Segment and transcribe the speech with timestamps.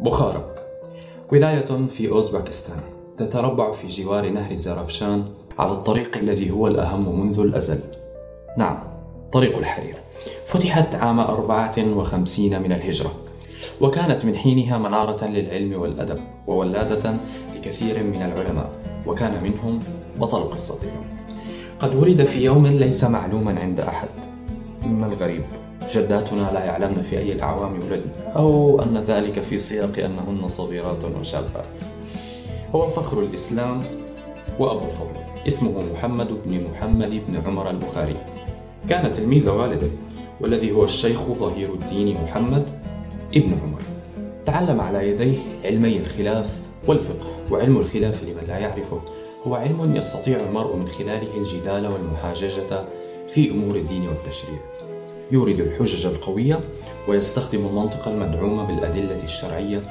[0.00, 0.54] بخارى
[1.32, 2.80] ولاية في أوزبكستان
[3.16, 5.24] تتربع في جوار نهر زرافشان
[5.58, 7.80] على الطريق الذي هو الأهم منذ الأزل.
[8.58, 8.78] نعم
[9.32, 9.96] طريق الحرير.
[10.46, 13.12] فتحت عام 54 من الهجرة
[13.80, 17.14] وكانت من حينها منارة للعلم والأدب وولادة
[17.56, 18.70] لكثير من العلماء
[19.06, 19.80] وكان منهم
[20.20, 21.04] بطل قصتهم.
[21.80, 24.08] قد ولد في يوم ليس معلوما عند أحد
[24.86, 25.44] مما الغريب
[25.92, 31.82] جداتنا لا يعلمن في أي الأعوام ولدن أو أن ذلك في سياق أنهن صغيرات وشابات.
[32.74, 33.82] هو فخر الإسلام
[34.58, 38.16] وأبو فضل اسمه محمد بن محمد بن عمر البخاري.
[38.88, 39.88] كان تلميذ والده
[40.40, 42.68] والذي هو الشيخ ظهير الدين محمد
[43.34, 43.82] ابن عمر.
[44.46, 46.52] تعلم على يديه علمي الخلاف
[46.86, 49.00] والفقه وعلم الخلاف لمن لا يعرفه.
[49.46, 52.84] هو علم يستطيع المرء من خلاله الجدال والمحاججة
[53.30, 54.58] في أمور الدين والتشريع.
[55.32, 56.60] يورد الحجج القوية
[57.08, 59.82] ويستخدم المنطق المدعوم بالأدلة الشرعية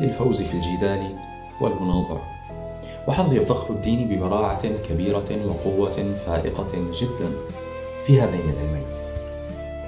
[0.00, 1.16] للفوز في الجدال
[1.60, 2.22] والمناظرة.
[3.08, 7.30] وحظي فخر الدين ببراعة كبيرة وقوة فائقة جدا
[8.06, 8.86] في هذين العلمين.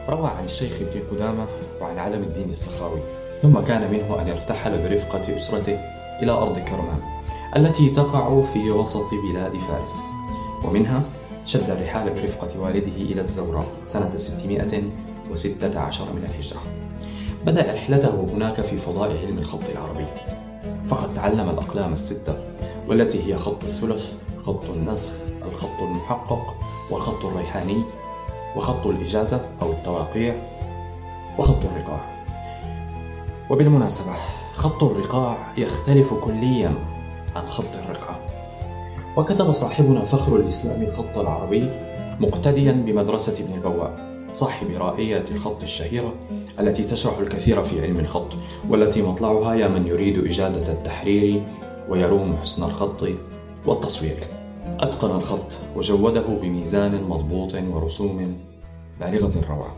[0.09, 1.47] روى عن الشيخ ابن قدامة
[1.81, 3.01] وعن علم الدين السخاوي
[3.41, 5.79] ثم كان منه أن يرتحل برفقة أسرته
[6.23, 7.01] إلى أرض كرمان
[7.57, 10.03] التي تقع في وسط بلاد فارس
[10.65, 11.03] ومنها
[11.49, 16.61] شد الرحال برفقة والده إلى الزوراء سنة 616 من الهجرة.
[17.47, 20.07] بدأ رحلته هناك في فضاء علم الخط العربي.
[20.85, 22.35] فقد تعلم الأقلام الستة
[22.89, 25.13] والتي هي خط الثلث خط النسخ
[25.53, 26.55] الخط المحقق
[26.91, 27.83] والخط الريحاني
[28.57, 30.35] وخط الإجازة أو التواقيع
[31.39, 32.25] وخط الرقاع.
[33.51, 34.13] وبالمناسبة
[34.55, 36.75] خط الرقاع يختلف كليا
[37.37, 38.21] عن خط الرقعة
[39.17, 41.71] وكتب صاحبنا فخر الإسلام الخط العربي
[42.21, 46.15] مقتديا بمدرسة ابن البواء صاحب رائية الخط الشهيرة
[46.61, 48.29] التي تشرح الكثير في علم الخط
[48.69, 51.43] والتي مطلعها يا من يريد إجادة التحرير
[51.89, 53.09] ويروم حسن الخط
[53.67, 54.17] والتصوير.
[54.81, 58.37] أتقن الخط وجوده بميزان مضبوط ورسوم
[59.01, 59.77] بالغة الروعة.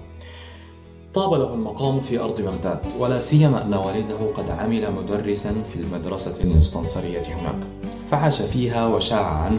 [1.15, 6.43] طاب له المقام في أرض بغداد ولا سيما أن والده قد عمل مدرسا في المدرسة
[6.45, 7.90] المستنصرية هناك.
[8.11, 9.51] فعاش فيها وشاع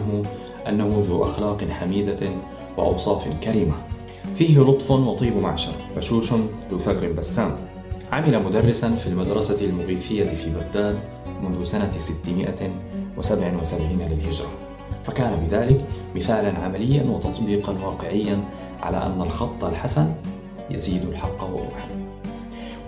[0.66, 2.20] عنه ذو أخلاق حميدة
[2.78, 3.76] وأوصاف كريمة.
[4.36, 6.34] فيه لطف وطيب معشر بشوش
[6.72, 7.56] ذو ثغر بسام.
[8.12, 11.00] عمل مدرسا في المدرسة المغيثية في بغداد
[11.44, 14.50] منذ سنة 677 للهجرة.
[15.04, 15.86] فكان بذلك
[16.16, 18.44] مثالا عمليا وتطبيقا واقعيا
[18.82, 20.14] على أن الخط الحسن
[20.70, 21.88] يزيد الحق وضوحا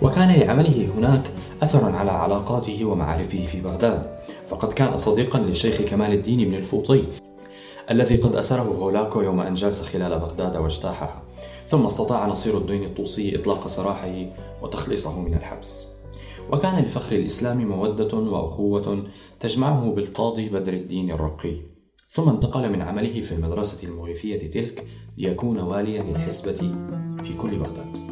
[0.02, 1.22] وكان لعمله هناك
[1.62, 4.14] أثرا على علاقاته ومعارفه في بغداد.
[4.48, 7.04] فقد كان صديقا للشيخ كمال الدين بن الفوطي
[7.90, 11.22] الذي قد أسره هولاكو يوم أن جاس خلال بغداد واجتاحها
[11.66, 14.26] ثم استطاع نصير الدين الطوسي إطلاق سراحه
[14.62, 15.86] وتخليصه من الحبس.
[16.52, 19.04] وكان لفخر الإسلام مودة وأخوة
[19.40, 21.56] تجمعه بالقاضي بدر الدين الرقي.
[22.10, 24.86] ثم انتقل من عمله في المدرسة المغيثية تلك
[25.18, 26.74] ليكون واليا للحسبة
[27.22, 28.03] في كل بغداد.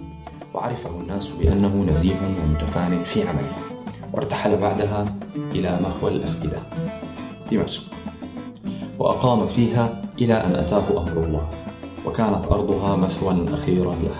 [0.55, 3.53] وعرفه الناس بأنه نزيه ومتفان في عمله
[4.13, 6.63] وارتحل بعدها إلى مهوى الأفئدة
[7.51, 7.83] دمشق.
[8.99, 11.49] وأقام فيها إلى أن أتاه أمر الله
[12.07, 14.17] وكانت أرضها مثوى أخيرا له.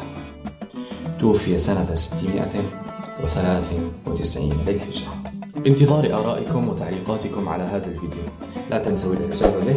[1.21, 5.15] توفي سنة 693 للهجرة.
[5.57, 8.23] بانتظار آرائكم وتعليقاتكم على هذا الفيديو.
[8.71, 9.77] لا تنسوا الإعجاب به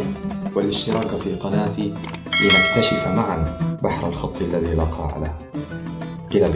[0.56, 1.94] والاشتراك في قناتي
[2.42, 5.34] لنكتشف معا بحر الخط الذي لا قاع له
[6.36, 6.46] 一个